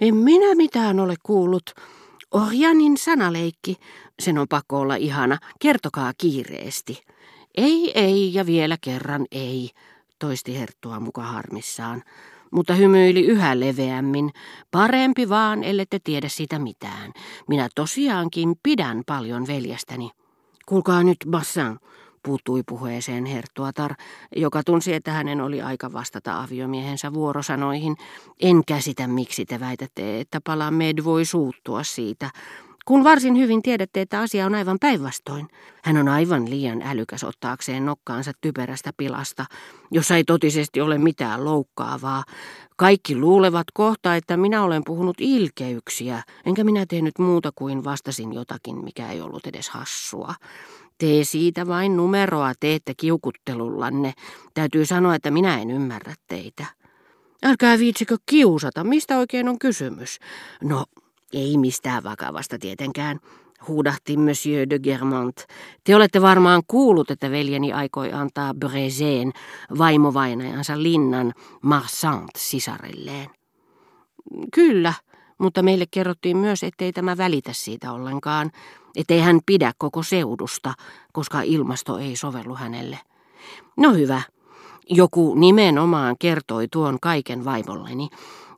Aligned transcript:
En 0.00 0.16
minä 0.16 0.54
mitään 0.54 1.00
ole 1.00 1.14
kuullut. 1.22 1.70
Orjanin 2.30 2.96
sanaleikki. 2.96 3.76
Sen 4.18 4.38
on 4.38 4.48
pakko 4.48 4.78
olla 4.78 4.96
ihana. 4.96 5.38
Kertokaa 5.60 6.12
kiireesti. 6.18 7.02
Ei, 7.56 7.92
ei 7.94 8.34
ja 8.34 8.46
vielä 8.46 8.76
kerran 8.80 9.26
ei, 9.30 9.70
toisti 10.18 10.58
Herttua 10.58 11.00
muka 11.00 11.22
harmissaan. 11.22 12.02
Mutta 12.50 12.74
hymyili 12.74 13.20
yhä 13.26 13.60
leveämmin. 13.60 14.30
Parempi 14.70 15.28
vaan, 15.28 15.64
ellette 15.64 15.98
tiedä 16.04 16.28
siitä 16.28 16.58
mitään. 16.58 17.12
Minä 17.48 17.68
tosiaankin 17.74 18.54
pidän 18.62 19.02
paljon 19.06 19.46
veljestäni. 19.46 20.10
Kuulkaa 20.66 21.02
nyt, 21.02 21.16
Bassin, 21.30 21.78
puuttui 22.26 22.62
puheeseen 22.68 23.24
Herttuatar, 23.24 23.94
joka 24.36 24.62
tunsi, 24.62 24.94
että 24.94 25.12
hänen 25.12 25.40
oli 25.40 25.62
aika 25.62 25.92
vastata 25.92 26.42
aviomiehensä 26.42 27.12
vuorosanoihin. 27.12 27.96
En 28.40 28.62
käsitä, 28.66 29.06
miksi 29.06 29.44
te 29.44 29.60
väitätte, 29.60 30.20
että 30.20 30.40
Palamed 30.44 31.04
voi 31.04 31.24
suuttua 31.24 31.82
siitä, 31.82 32.30
kun 32.86 33.04
varsin 33.04 33.36
hyvin 33.36 33.62
tiedätte, 33.62 34.00
että 34.00 34.20
asia 34.20 34.46
on 34.46 34.54
aivan 34.54 34.78
päinvastoin. 34.80 35.48
Hän 35.84 35.96
on 35.96 36.08
aivan 36.08 36.50
liian 36.50 36.82
älykäs 36.82 37.24
ottaakseen 37.24 37.86
nokkaansa 37.86 38.32
typerästä 38.40 38.90
pilasta, 38.96 39.44
jossa 39.90 40.16
ei 40.16 40.24
totisesti 40.24 40.80
ole 40.80 40.98
mitään 40.98 41.44
loukkaavaa. 41.44 42.24
Kaikki 42.76 43.16
luulevat 43.16 43.66
kohta, 43.74 44.16
että 44.16 44.36
minä 44.36 44.62
olen 44.62 44.82
puhunut 44.86 45.16
ilkeyksiä, 45.20 46.22
enkä 46.46 46.64
minä 46.64 46.86
tehnyt 46.88 47.18
muuta 47.18 47.52
kuin 47.54 47.84
vastasin 47.84 48.32
jotakin, 48.32 48.84
mikä 48.84 49.10
ei 49.10 49.20
ollut 49.20 49.46
edes 49.46 49.68
hassua. 49.68 50.34
Tee 50.98 51.24
siitä 51.24 51.66
vain 51.66 51.96
numeroa, 51.96 52.52
teette 52.60 52.92
kiukuttelullanne. 52.96 54.12
Täytyy 54.54 54.86
sanoa, 54.86 55.14
että 55.14 55.30
minä 55.30 55.60
en 55.60 55.70
ymmärrä 55.70 56.14
teitä. 56.26 56.66
Älkää 57.42 57.78
viitsikö 57.78 58.16
kiusata, 58.26 58.84
mistä 58.84 59.18
oikein 59.18 59.48
on 59.48 59.58
kysymys? 59.58 60.18
No, 60.62 60.84
ei 61.32 61.58
mistään 61.58 62.04
vakavasta 62.04 62.58
tietenkään, 62.58 63.20
huudahti 63.68 64.16
Monsieur 64.16 64.70
de 64.70 64.78
Germont. 64.78 65.46
Te 65.84 65.96
olette 65.96 66.22
varmaan 66.22 66.62
kuullut, 66.66 67.10
että 67.10 67.30
veljeni 67.30 67.72
aikoi 67.72 68.12
antaa 68.12 68.54
Brezeen 68.54 69.32
vaimovainajansa 69.78 70.82
linnan 70.82 71.32
Marsant 71.62 72.30
sisarelleen. 72.36 73.30
Kyllä, 74.54 74.92
mutta 75.38 75.62
meille 75.62 75.84
kerrottiin 75.90 76.36
myös, 76.36 76.62
ettei 76.62 76.92
tämä 76.92 77.16
välitä 77.16 77.52
siitä 77.52 77.92
ollenkaan, 77.92 78.50
ettei 78.96 79.20
hän 79.20 79.40
pidä 79.46 79.72
koko 79.78 80.02
seudusta, 80.02 80.74
koska 81.12 81.42
ilmasto 81.42 81.98
ei 81.98 82.16
sovellu 82.16 82.54
hänelle. 82.54 82.98
No 83.76 83.92
hyvä, 83.92 84.22
joku 84.90 85.34
nimenomaan 85.34 86.16
kertoi 86.18 86.68
tuon 86.72 86.98
kaiken 87.02 87.44
vaimolleni, 87.44 88.08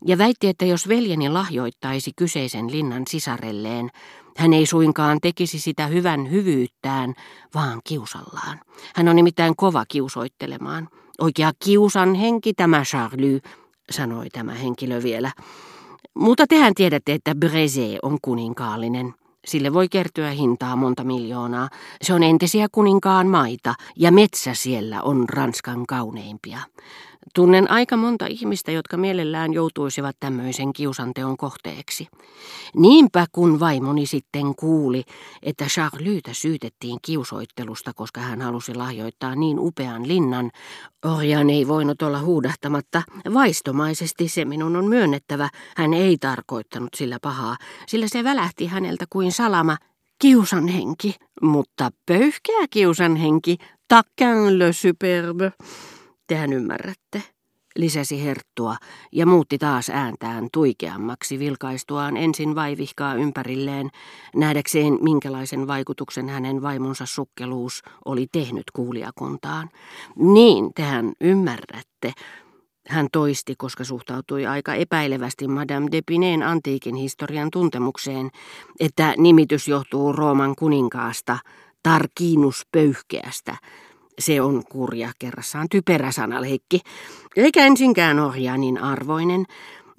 ja 0.07 0.19
väitti, 0.19 0.49
että 0.49 0.65
jos 0.65 0.89
veljeni 0.89 1.29
lahjoittaisi 1.29 2.13
kyseisen 2.17 2.71
linnan 2.71 3.03
sisarelleen, 3.09 3.91
hän 4.37 4.53
ei 4.53 4.67
suinkaan 4.67 5.19
tekisi 5.23 5.59
sitä 5.59 5.87
hyvän 5.87 6.31
hyvyyttään, 6.31 7.15
vaan 7.55 7.81
kiusallaan. 7.85 8.61
Hän 8.95 9.09
on 9.09 9.17
nimittäin 9.17 9.57
kova 9.57 9.85
kiusoittelemaan. 9.89 10.89
Oikea 11.19 11.53
kiusan 11.65 12.15
henki 12.15 12.55
tämä 12.55 12.83
Charlie, 12.83 13.41
sanoi 13.91 14.29
tämä 14.31 14.55
henkilö 14.55 15.03
vielä. 15.03 15.33
Mutta 16.15 16.47
tehän 16.47 16.75
tiedätte, 16.75 17.13
että 17.13 17.35
Breze 17.35 17.99
on 18.03 18.19
kuninkaallinen. 18.23 19.15
Sille 19.49 19.73
voi 19.73 19.89
kertyä 19.89 20.31
hintaa 20.31 20.77
monta 20.77 21.05
miljoonaa. 21.05 21.69
Se 22.03 22.15
on 22.15 22.23
entisiä 22.23 22.67
kuninkaan 22.73 23.27
maita 23.27 23.75
ja 23.97 24.13
metsä 24.13 24.55
siellä 24.55 25.03
on 25.03 25.29
Ranskan 25.29 25.87
kauneimpia. 25.87 26.59
Tunnen 27.35 27.71
aika 27.71 27.97
monta 27.97 28.27
ihmistä, 28.27 28.73
jotka 28.73 28.97
mielellään 28.97 29.53
joutuisivat 29.53 30.17
tämmöisen 30.21 30.73
kiusanteon 30.73 31.37
kohteeksi. 31.37 32.09
Niinpä 32.77 33.27
kun 33.33 33.61
vaimoni 33.61 34.07
sitten 34.07 34.55
kuuli, 34.55 35.05
että 35.43 35.65
Charlytä 35.65 36.31
syytettiin 36.33 36.99
kiusoittelusta, 37.03 37.93
koska 37.95 38.21
hän 38.21 38.43
halusi 38.43 38.75
lahjoittaa 38.75 39.35
niin 39.35 39.59
upean 39.59 40.09
linnan, 40.09 40.51
Orjan 41.05 41.51
ei 41.51 41.69
voinut 41.69 42.03
olla 42.03 42.21
huudahtamatta. 42.21 43.03
Vaistomaisesti 43.35 44.29
se 44.29 44.45
minun 44.45 44.77
on 44.77 44.89
myönnettävä, 44.89 45.49
hän 45.77 45.95
ei 45.95 46.19
tarkoittanut 46.19 46.91
sillä 46.97 47.19
pahaa, 47.23 47.57
sillä 47.87 48.09
se 48.09 48.25
välähti 48.25 48.67
häneltä 48.67 49.05
kuin 49.11 49.33
salama, 49.33 49.77
kiusanhenki, 50.19 51.15
mutta 51.43 51.91
pöyhkeä 52.07 52.67
kiusanhenki, 52.71 53.57
taquin 53.89 54.59
le 54.59 54.73
superbe. 54.73 55.53
Tehän 56.29 56.53
ymmärrätte, 56.53 57.23
lisäsi 57.77 58.25
Herttua 58.25 58.77
ja 59.13 59.27
muutti 59.27 59.59
taas 59.59 59.91
ääntään 59.91 60.49
tuikeammaksi 60.53 61.39
vilkaistuaan 61.39 62.17
ensin 62.17 62.55
vaivihkaa 62.55 63.15
ympärilleen, 63.15 63.91
nähdäkseen 64.37 64.99
minkälaisen 65.01 65.67
vaikutuksen 65.67 66.29
hänen 66.29 66.63
vaimonsa 66.63 67.07
sukkeluus 67.07 67.83
oli 68.05 68.27
tehnyt 68.33 68.65
kuulijakuntaan. 68.73 69.71
Niin, 70.17 70.75
tehän 70.75 71.13
ymmärrätte, 71.21 72.13
hän 72.89 73.07
toisti, 73.13 73.55
koska 73.59 73.85
suhtautui 73.85 74.47
aika 74.47 74.75
epäilevästi 74.75 75.49
Madame 75.49 75.89
de 75.93 76.01
Pineen 76.07 76.43
antiikin 76.43 76.95
historian 76.95 77.51
tuntemukseen, 77.51 78.31
että 78.81 79.15
nimitys 79.17 79.69
johtuu 79.69 80.13
Rooman 80.13 80.55
kuninkaasta, 80.59 81.39
Tarkiinus 81.83 82.67
pöyhkeästä, 82.73 83.57
se 84.19 84.41
on 84.43 84.63
kurja 84.69 85.13
kerrassaan 85.19 85.69
typerä 85.71 86.13
sanaleikki, 86.13 86.81
eikä 87.37 87.67
ensinkään 87.67 88.19
ohjaanin 88.19 88.79
arvoinen. 88.79 89.47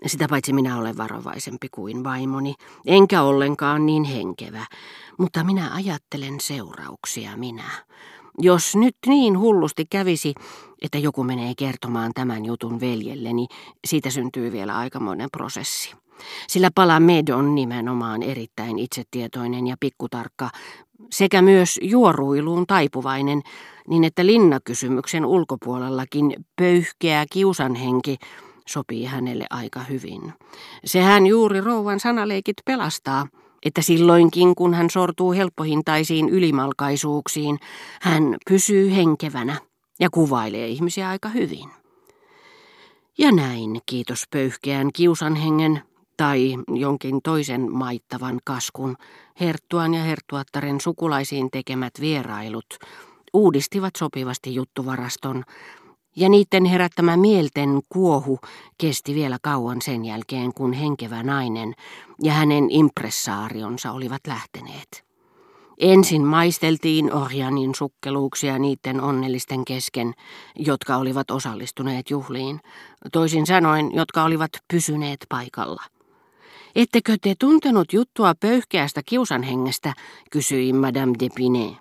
Sitä 0.05 0.27
paitsi 0.29 0.53
minä 0.53 0.77
olen 0.77 0.97
varovaisempi 0.97 1.67
kuin 1.71 2.03
vaimoni, 2.03 2.55
enkä 2.85 3.21
ollenkaan 3.21 3.85
niin 3.85 4.03
henkevä. 4.03 4.65
Mutta 5.17 5.43
minä 5.43 5.73
ajattelen 5.73 6.39
seurauksia 6.39 7.37
minä. 7.37 7.71
Jos 8.37 8.75
nyt 8.75 8.95
niin 9.07 9.39
hullusti 9.39 9.85
kävisi, 9.89 10.33
että 10.81 10.97
joku 10.97 11.23
menee 11.23 11.53
kertomaan 11.57 12.11
tämän 12.15 12.45
jutun 12.45 12.79
veljelleni, 12.79 13.47
siitä 13.87 14.09
syntyy 14.09 14.51
vielä 14.51 14.77
aikamoinen 14.77 15.29
prosessi. 15.31 15.95
Sillä 16.47 16.69
Palamed 16.75 17.27
on 17.29 17.55
nimenomaan 17.55 18.23
erittäin 18.23 18.79
itsetietoinen 18.79 19.67
ja 19.67 19.75
pikkutarkka, 19.79 20.49
sekä 21.11 21.41
myös 21.41 21.79
juoruiluun 21.81 22.67
taipuvainen, 22.67 23.41
niin 23.87 24.03
että 24.03 24.25
linnakysymyksen 24.25 25.25
ulkopuolellakin 25.25 26.33
pöyhkeä 26.55 27.25
kiusanhenki 27.31 28.17
sopii 28.67 29.05
hänelle 29.05 29.45
aika 29.49 29.79
hyvin. 29.79 30.33
Sehän 30.85 31.27
juuri 31.27 31.61
rouvan 31.61 31.99
sanaleikit 31.99 32.57
pelastaa, 32.65 33.27
että 33.65 33.81
silloinkin 33.81 34.55
kun 34.55 34.73
hän 34.73 34.89
sortuu 34.89 35.31
helppohintaisiin 35.31 36.29
ylimalkaisuuksiin, 36.29 37.59
hän 38.01 38.35
pysyy 38.49 38.95
henkevänä 38.95 39.55
ja 39.99 40.09
kuvailee 40.09 40.67
ihmisiä 40.67 41.09
aika 41.09 41.29
hyvin. 41.29 41.69
Ja 43.17 43.31
näin, 43.31 43.79
kiitos 43.85 44.23
pöyhkeän 44.31 44.89
kiusanhengen, 44.93 45.81
tai 46.19 46.55
jonkin 46.67 47.21
toisen 47.23 47.71
maittavan 47.71 48.39
kaskun, 48.43 48.95
herttuan 49.39 49.93
ja 49.93 50.03
herttuattaren 50.03 50.81
sukulaisiin 50.81 51.51
tekemät 51.51 51.93
vierailut 52.01 52.65
uudistivat 53.33 53.95
sopivasti 53.97 54.55
juttuvaraston, 54.55 55.43
ja 56.15 56.29
niiden 56.29 56.65
herättämä 56.65 57.17
mielten 57.17 57.69
kuohu 57.89 58.39
kesti 58.77 59.15
vielä 59.15 59.37
kauan 59.41 59.81
sen 59.81 60.05
jälkeen, 60.05 60.53
kun 60.53 60.73
henkevä 60.73 61.23
nainen 61.23 61.73
ja 62.23 62.33
hänen 62.33 62.69
impressaarionsa 62.69 63.91
olivat 63.91 64.21
lähteneet. 64.27 65.05
Ensin 65.77 66.25
maisteltiin 66.25 67.13
Orjanin 67.13 67.75
sukkeluuksia 67.75 68.59
niiden 68.59 69.01
onnellisten 69.01 69.65
kesken, 69.65 70.13
jotka 70.55 70.97
olivat 70.97 71.31
osallistuneet 71.31 72.09
juhliin, 72.09 72.59
toisin 73.11 73.45
sanoen, 73.45 73.95
jotka 73.95 74.23
olivat 74.23 74.51
pysyneet 74.73 75.25
paikalla. 75.29 75.83
Ettekö 76.75 77.17
te 77.21 77.35
tuntenut 77.39 77.93
juttua 77.93 78.33
pöyhkeästä 78.39 79.01
kiusanhengestä, 79.05 79.93
kysyi 80.31 80.73
Madame 80.73 81.13
de 81.19 81.27
Pinet. 81.35 81.73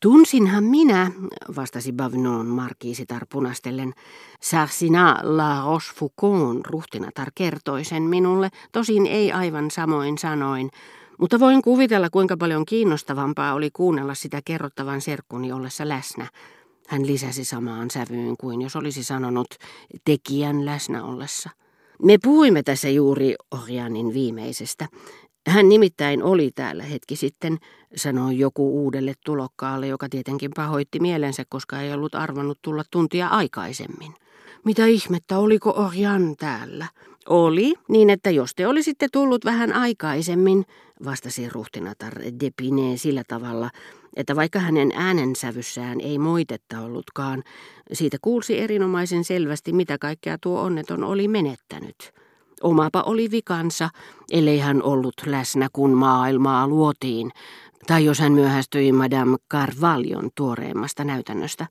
Tunsinhan 0.00 0.64
minä, 0.64 1.10
vastasi 1.56 1.92
Bavnon 1.92 2.46
markiisitar 2.46 3.26
punastellen. 3.32 3.92
Sarsina 4.40 5.18
la 5.22 5.64
Rochefoucauld 5.64 6.60
ruhtinatar 6.66 7.28
kertoi 7.34 7.84
sen 7.84 8.02
minulle, 8.02 8.50
tosin 8.72 9.06
ei 9.06 9.32
aivan 9.32 9.70
samoin 9.70 10.18
sanoin, 10.18 10.70
mutta 11.18 11.40
voin 11.40 11.62
kuvitella, 11.62 12.10
kuinka 12.10 12.36
paljon 12.36 12.64
kiinnostavampaa 12.66 13.54
oli 13.54 13.70
kuunnella 13.70 14.14
sitä 14.14 14.40
kerrottavan 14.44 15.00
serkkuni 15.00 15.52
ollessa 15.52 15.88
läsnä. 15.88 16.26
Hän 16.88 17.06
lisäsi 17.06 17.44
samaan 17.44 17.90
sävyyn 17.90 18.36
kuin 18.36 18.62
jos 18.62 18.76
olisi 18.76 19.04
sanonut 19.04 19.54
tekijän 20.04 20.64
läsnä 20.64 21.04
ollessa. 21.04 21.50
Me 22.02 22.18
puhuimme 22.22 22.62
tässä 22.62 22.88
juuri 22.88 23.34
Orjanin 23.50 24.14
viimeisestä. 24.14 24.88
Hän 25.46 25.68
nimittäin 25.68 26.22
oli 26.22 26.50
täällä 26.54 26.82
hetki 26.82 27.16
sitten, 27.16 27.58
sanoi 27.96 28.38
joku 28.38 28.84
uudelle 28.84 29.14
tulokkaalle, 29.24 29.86
joka 29.86 30.08
tietenkin 30.08 30.50
pahoitti 30.56 31.00
mielensä, 31.00 31.44
koska 31.48 31.80
ei 31.80 31.92
ollut 31.92 32.14
arvannut 32.14 32.58
tulla 32.62 32.82
tuntia 32.90 33.26
aikaisemmin. 33.26 34.14
Mitä 34.64 34.86
ihmettä, 34.86 35.38
oliko 35.38 35.70
Orjan 35.76 36.36
täällä? 36.36 36.86
Oli, 37.28 37.74
niin 37.88 38.10
että 38.10 38.30
jos 38.30 38.54
te 38.54 38.66
olisitte 38.66 39.06
tullut 39.12 39.44
vähän 39.44 39.72
aikaisemmin, 39.72 40.64
vastasi 41.04 41.48
ruhtinatar 41.48 42.14
Depine 42.40 42.96
sillä 42.96 43.22
tavalla, 43.28 43.70
että 44.16 44.36
vaikka 44.36 44.58
hänen 44.58 44.92
äänensävyssään 44.94 46.00
ei 46.00 46.18
moitetta 46.18 46.80
ollutkaan, 46.80 47.42
siitä 47.92 48.16
kuulsi 48.22 48.58
erinomaisen 48.58 49.24
selvästi, 49.24 49.72
mitä 49.72 49.98
kaikkea 49.98 50.38
tuo 50.40 50.60
onneton 50.60 51.04
oli 51.04 51.28
menettänyt. 51.28 52.12
Omapa 52.62 53.02
oli 53.02 53.30
vikansa, 53.30 53.90
ellei 54.30 54.58
hän 54.58 54.82
ollut 54.82 55.14
läsnä, 55.26 55.68
kun 55.72 55.90
maailmaa 55.90 56.68
luotiin, 56.68 57.30
tai 57.86 58.04
jos 58.04 58.18
hän 58.18 58.32
myöhästyi 58.32 58.92
Madame 58.92 59.36
Carvaljon 59.52 60.30
tuoreemmasta 60.34 61.04
näytännöstä. 61.04 61.66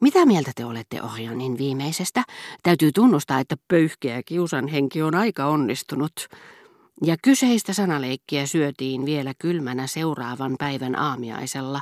Mitä 0.00 0.26
mieltä 0.26 0.50
te 0.54 0.64
olette 0.64 1.02
Ohjanin 1.02 1.58
viimeisestä? 1.58 2.22
Täytyy 2.62 2.92
tunnustaa, 2.92 3.40
että 3.40 3.56
pöyhkeä 3.68 4.22
kiusan 4.22 4.68
henki 4.68 5.02
on 5.02 5.14
aika 5.14 5.46
onnistunut. 5.46 6.28
Ja 7.04 7.16
kyseistä 7.22 7.72
sanaleikkiä 7.72 8.46
syötiin 8.46 9.06
vielä 9.06 9.32
kylmänä 9.38 9.86
seuraavan 9.86 10.54
päivän 10.58 10.98
aamiaisella, 10.98 11.80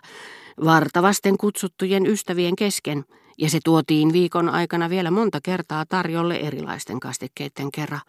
vartavasten 0.64 1.38
kutsuttujen 1.38 2.06
ystävien 2.06 2.56
kesken, 2.56 3.04
ja 3.38 3.50
se 3.50 3.58
tuotiin 3.64 4.12
viikon 4.12 4.48
aikana 4.48 4.90
vielä 4.90 5.10
monta 5.10 5.38
kertaa 5.42 5.84
tarjolle 5.88 6.36
erilaisten 6.36 7.00
kastikkeiden 7.00 7.70
kerran. 7.72 8.00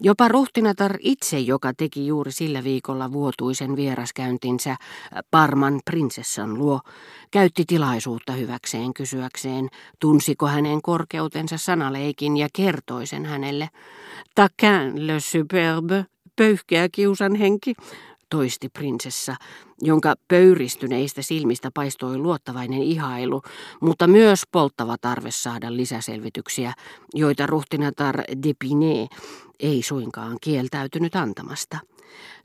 Jopa 0.00 0.28
ruhtinatar 0.28 0.96
itse, 1.00 1.38
joka 1.38 1.72
teki 1.76 2.06
juuri 2.06 2.32
sillä 2.32 2.64
viikolla 2.64 3.12
vuotuisen 3.12 3.76
vieraskäyntinsä 3.76 4.76
Parman 5.30 5.80
prinsessan 5.84 6.58
luo, 6.58 6.80
käytti 7.30 7.64
tilaisuutta 7.66 8.32
hyväkseen 8.32 8.94
kysyäkseen, 8.94 9.68
tunsiko 10.00 10.46
hänen 10.46 10.82
korkeutensa 10.82 11.58
sanaleikin 11.58 12.36
ja 12.36 12.48
kertoi 12.52 13.06
sen 13.06 13.24
hänelle. 13.24 13.68
Taquin 14.34 15.06
le 15.06 15.20
superbe, 15.20 16.06
pöyhkeä 16.40 16.88
kiusan 16.92 17.34
henki, 17.34 17.74
toisti 18.30 18.68
prinsessa, 18.68 19.36
jonka 19.82 20.14
pöyristyneistä 20.28 21.22
silmistä 21.22 21.70
paistoi 21.74 22.18
luottavainen 22.18 22.82
ihailu, 22.82 23.42
mutta 23.80 24.06
myös 24.06 24.42
polttava 24.52 24.96
tarve 25.00 25.30
saada 25.30 25.76
lisäselvityksiä, 25.76 26.72
joita 27.14 27.46
ruhtinatar 27.46 28.20
Depiné 28.20 29.16
ei 29.60 29.82
suinkaan 29.82 30.36
kieltäytynyt 30.40 31.16
antamasta. 31.16 31.78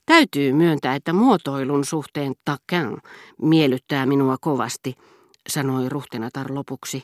Täytyy 0.06 0.54
myöntää, 0.54 0.96
että 0.96 1.14
muotoilun 1.14 1.86
suhteen 1.86 2.34
takin 2.46 2.98
miellyttää 3.42 4.06
minua 4.06 4.38
kovasti, 4.42 4.96
sanoi 5.50 5.90
ruhtinatar 5.90 6.54
lopuksi. 6.54 7.04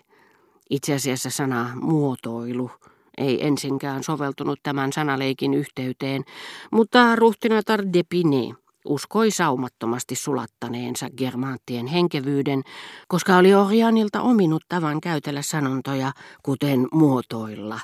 Itse 0.70 0.94
asiassa 0.94 1.30
sana 1.30 1.72
muotoilu 1.82 2.72
ei 3.18 3.48
ensinkään 3.48 4.04
soveltunut 4.04 4.60
tämän 4.64 4.94
sanaleikin 4.94 5.54
yhteyteen, 5.54 6.24
mutta 6.72 7.16
ruhtinatar 7.16 7.82
Depiné 7.82 8.56
uskoi 8.86 9.32
saumattomasti 9.32 10.16
sulattaneensa 10.16 11.10
germanttien 11.18 11.88
henkevyyden, 11.88 12.62
koska 13.08 13.38
oli 13.38 13.54
Orianilta 13.54 14.22
ominut 14.22 14.64
tavan 14.70 15.02
käytellä 15.02 15.42
sanontoja, 15.42 16.12
kuten 16.44 16.88
muotoilla, 16.94 17.80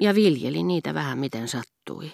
ja 0.00 0.14
viljeli 0.14 0.62
niitä 0.62 0.94
vähän 0.94 1.18
miten 1.18 1.48
sattui. 1.48 2.12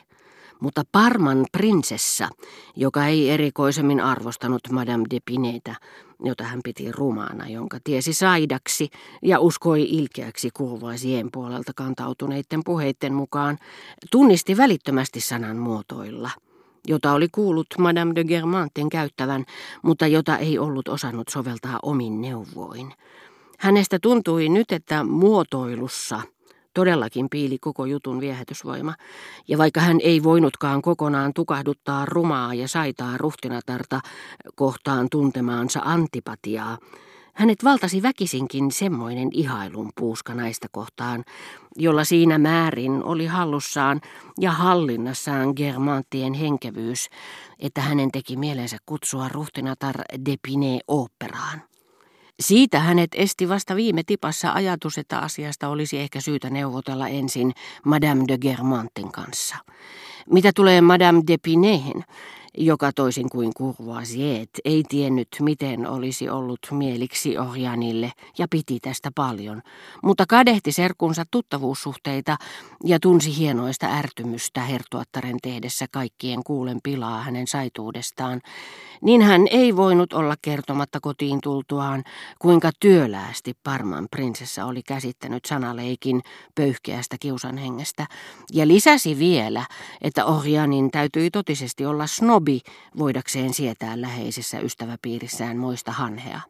Mutta 0.61 0.83
Parman 0.93 1.47
prinsessa, 1.53 2.29
joka 2.77 3.07
ei 3.07 3.31
erikoisemmin 3.31 4.01
arvostanut 4.01 4.61
Madame 4.71 5.05
de 5.11 5.19
Pinetä, 5.25 5.75
jota 6.25 6.45
hän 6.45 6.61
piti 6.65 6.93
rumaana, 6.93 7.49
jonka 7.49 7.79
tiesi 7.85 8.13
saidaksi 8.13 8.91
ja 9.23 9.41
uskoi 9.41 9.83
ilkeäksi 9.83 10.51
kurvaisien 10.55 11.29
puolelta 11.33 11.73
kantautuneiden 11.77 12.61
puheitten 12.65 13.15
mukaan, 13.15 13.59
tunnisti 14.11 14.57
välittömästi 14.57 15.21
sanan 15.21 15.57
muotoilla– 15.57 16.31
jota 16.89 17.13
oli 17.13 17.29
kuullut 17.33 17.67
Madame 17.79 18.15
de 18.15 18.25
Germantin 18.25 18.89
käyttävän, 18.89 19.45
mutta 19.83 20.07
jota 20.07 20.39
ei 20.39 20.59
ollut 20.59 20.89
osannut 20.89 21.29
soveltaa 21.29 21.79
omin 21.83 22.21
neuvoin. 22.21 22.93
Hänestä 23.59 23.99
tuntui 23.99 24.49
nyt, 24.49 24.73
että 24.73 25.05
muotoilussa 25.05 26.21
todellakin 26.75 27.31
piili 27.31 27.59
koko 27.59 27.85
jutun 27.85 28.21
viehätysvoima, 28.21 28.95
ja 29.49 29.59
vaikka 29.59 29.81
hän 29.81 29.99
ei 30.03 30.23
voinutkaan 30.23 30.83
kokonaan 30.83 31.33
tukahduttaa 31.35 32.05
rumaa 32.05 32.55
ja 32.55 32.69
saitaa 32.69 33.17
ruhtinatarta 33.17 34.01
kohtaan 34.55 35.09
tuntemaansa 35.11 35.81
antipatiaa, 35.85 36.79
hänet 37.35 37.65
valtasi 37.65 38.03
väkisinkin 38.03 38.73
semmoinen 38.73 39.29
ihailun 39.33 39.93
puuska 40.01 40.35
naista 40.35 40.69
kohtaan, 40.73 41.25
jolla 41.77 42.05
siinä 42.05 42.39
määrin 42.39 43.03
oli 43.05 43.27
hallussaan 43.27 44.01
ja 44.41 44.53
hallinnassaan 44.53 45.53
Germanttien 45.57 46.35
henkevyys, 46.35 47.09
että 47.59 47.81
hänen 47.81 48.11
teki 48.13 48.37
mielensä 48.37 48.77
kutsua 48.87 49.29
ruhtinatar 49.29 49.97
Depine 50.27 50.81
operaan. 50.89 51.63
Siitä 52.41 52.81
hänet 52.81 53.11
esti 53.15 53.49
vasta 53.49 53.77
viime 53.77 54.03
tipassa 54.07 54.53
ajatus, 54.53 54.99
että 54.99 55.19
asiasta 55.19 55.69
olisi 55.69 55.99
ehkä 55.99 56.21
syytä 56.21 56.51
neuvotella 56.51 57.09
ensin 57.09 57.53
Madame 57.85 58.25
de 58.29 58.39
Germantin 58.39 59.13
kanssa. 59.13 59.57
Mitä 60.31 60.51
tulee 60.55 60.81
Madame 60.81 61.23
Depinehen, 61.27 62.05
joka 62.59 62.93
toisin 62.93 63.31
kuin 63.31 63.53
Courvoisier 63.59 64.47
ei 64.65 64.83
tiennyt, 64.89 65.29
miten 65.41 65.87
olisi 65.87 66.29
ollut 66.29 66.59
mieliksi 66.71 67.39
Orjanille 67.39 68.13
ja 68.39 68.47
piti 68.51 68.81
tästä 68.81 69.11
paljon, 69.15 69.63
mutta 70.03 70.25
kadehti 70.29 70.73
serkunsa 70.73 71.25
tuttavuussuhteita 71.31 72.37
ja 72.85 73.01
tunsi 73.01 73.37
hienoista 73.39 73.87
ärtymystä 73.87 74.61
hertuattaren 74.61 75.37
tehdessä 75.43 75.87
kaikkien 75.93 76.45
kuulen 76.45 76.79
pilaa 76.83 77.23
hänen 77.23 77.47
saituudestaan, 77.47 78.41
niin 79.03 79.23
hän 79.23 79.47
ei 79.51 79.77
voinut 79.77 80.13
olla 80.13 80.35
kertomatta 80.43 81.01
kotiin 81.01 81.41
tultuaan, 81.43 82.05
kuinka 82.39 82.71
työläästi 82.81 83.53
Parman 83.63 84.07
prinsessa 84.11 84.65
oli 84.65 84.83
käsittänyt 84.83 85.45
sanaleikin 85.45 86.23
pöyhkeästä 86.55 87.17
kiusanhengestä, 87.21 88.07
ja 88.53 88.69
lisäsi 88.69 89.19
vielä, 89.19 89.67
että 90.03 90.25
Orjanin 90.25 90.91
täytyi 90.91 91.31
totisesti 91.31 91.87
olla 91.87 92.07
snob 92.07 92.44
sobi 92.45 92.61
voidakseen 92.99 93.55
sietää 93.55 94.01
läheisessä 94.01 94.59
ystäväpiirissään 94.59 95.57
moista 95.57 95.93
hanhea. 95.93 96.41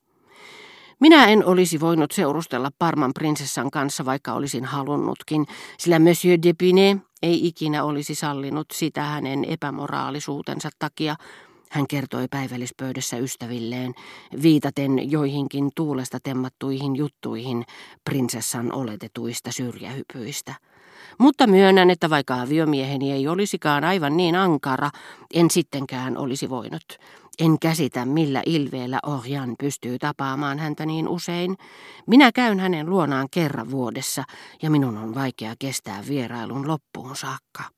Minä 1.01 1.27
en 1.27 1.47
olisi 1.47 1.81
voinut 1.81 2.13
seurustella 2.13 2.71
Parman 2.79 3.11
prinsessan 3.15 3.71
kanssa, 3.71 4.05
vaikka 4.05 4.33
olisin 4.33 4.65
halunnutkin, 4.65 5.47
sillä 5.79 5.99
Monsieur 5.99 6.39
Depiné 6.39 6.99
ei 7.23 7.47
ikinä 7.47 7.85
olisi 7.85 8.15
sallinut 8.15 8.67
sitä 8.73 9.03
hänen 9.03 9.45
epämoraalisuutensa 9.45 10.71
takia, 10.79 11.17
hän 11.71 11.87
kertoi 11.87 12.27
päivällispöydässä 12.31 13.17
ystävilleen, 13.17 13.95
viitaten 14.43 15.11
joihinkin 15.11 15.71
tuulesta 15.77 16.19
temmattuihin 16.23 16.97
juttuihin 16.97 17.65
prinsessan 18.05 18.73
oletetuista 18.73 19.53
syrjähypyistä. 19.53 20.55
Mutta 21.19 21.47
myönnän, 21.47 21.91
että 21.91 22.11
vaikka 22.11 22.41
aviomieheni 22.41 23.13
ei 23.13 23.29
olisikaan 23.29 23.85
aivan 23.85 24.17
niin 24.17 24.37
ankara, 24.37 24.91
en 25.35 25.51
sittenkään 25.51 26.19
olisi 26.19 26.51
voinut. 26.51 26.99
En 27.39 27.59
käsitä, 27.59 28.05
millä 28.07 28.43
ilveellä 28.47 28.99
Orjan 29.07 29.55
pystyy 29.59 29.99
tapaamaan 29.99 30.59
häntä 30.59 30.87
niin 30.87 31.09
usein. 31.09 31.57
Minä 32.07 32.33
käyn 32.33 32.61
hänen 32.61 32.91
luonaan 32.91 33.29
kerran 33.31 33.71
vuodessa 33.71 34.25
ja 34.63 34.71
minun 34.71 34.99
on 34.99 35.15
vaikea 35.15 35.55
kestää 35.59 36.03
vierailun 36.09 36.69
loppuun 36.69 37.17
saakka. 37.17 37.74